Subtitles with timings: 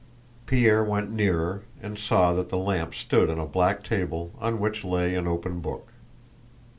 [0.47, 4.83] Pierre went nearer and saw that the lamp stood on a black table on which
[4.83, 5.89] lay an open book.